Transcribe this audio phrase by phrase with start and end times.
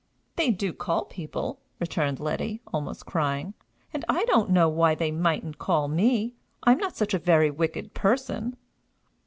[0.35, 3.53] "They do call people," returned Letty, almost crying;
[3.93, 6.33] "and I don't know why they mightn't call me.
[6.63, 8.57] I'm not such a very wicked person!"